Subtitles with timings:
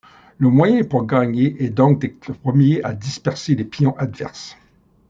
[0.39, 4.57] Le moyen pour gagner est donc d'être le premier à disperser les pions adverses.